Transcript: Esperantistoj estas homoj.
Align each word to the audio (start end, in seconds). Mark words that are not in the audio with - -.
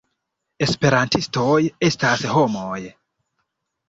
Esperantistoj 0.65 1.59
estas 1.87 2.23
homoj. 2.31 2.79